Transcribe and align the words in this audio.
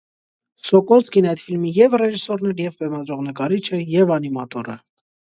Սոկոլսկին 0.69 1.27
այդ 1.33 1.43
ֆիլմի 1.43 1.75
և՛ 1.77 1.97
ռեժիսորն 2.05 2.51
էր, 2.57 2.65
և՛ 2.67 2.83
բեմադրող 2.83 3.25
նկարիչը, 3.31 3.85
և՛ 4.01 4.19
անիմատորը։ 4.21 4.85